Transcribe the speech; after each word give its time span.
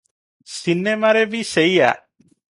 ସିନେମାରେ 0.53 1.23
ବି 1.35 1.43
ସେଇଆ। 1.51 1.93